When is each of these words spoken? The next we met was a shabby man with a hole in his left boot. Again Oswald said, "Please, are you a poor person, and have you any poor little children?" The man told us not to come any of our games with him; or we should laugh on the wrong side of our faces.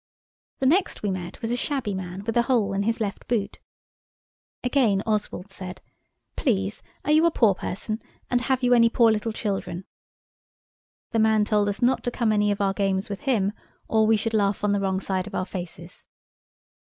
The 0.61 0.65
next 0.65 1.03
we 1.03 1.11
met 1.11 1.43
was 1.43 1.51
a 1.51 1.55
shabby 1.55 1.93
man 1.93 2.23
with 2.23 2.35
a 2.35 2.41
hole 2.41 2.73
in 2.73 2.81
his 2.81 2.99
left 2.99 3.27
boot. 3.27 3.59
Again 4.63 5.03
Oswald 5.05 5.51
said, 5.51 5.79
"Please, 6.35 6.81
are 7.05 7.11
you 7.11 7.27
a 7.27 7.29
poor 7.29 7.53
person, 7.53 8.01
and 8.27 8.41
have 8.41 8.63
you 8.63 8.73
any 8.73 8.89
poor 8.89 9.11
little 9.11 9.31
children?" 9.31 9.85
The 11.11 11.19
man 11.19 11.45
told 11.45 11.69
us 11.69 11.83
not 11.83 12.03
to 12.05 12.09
come 12.09 12.31
any 12.31 12.49
of 12.49 12.61
our 12.61 12.73
games 12.73 13.09
with 13.11 13.19
him; 13.29 13.53
or 13.87 14.07
we 14.07 14.17
should 14.17 14.33
laugh 14.33 14.63
on 14.63 14.71
the 14.71 14.79
wrong 14.79 14.99
side 14.99 15.27
of 15.27 15.35
our 15.35 15.45
faces. 15.45 16.07